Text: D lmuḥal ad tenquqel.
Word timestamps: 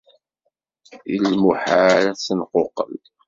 D 1.09 1.11
lmuḥal 1.31 2.05
ad 2.11 2.19
tenquqel. 2.25 3.01